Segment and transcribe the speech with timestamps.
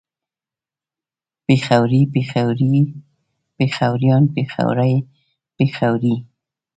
[1.45, 2.75] پېښوری پېښوري
[3.57, 4.95] پېښوريان پېښورۍ
[5.57, 6.15] پېښورې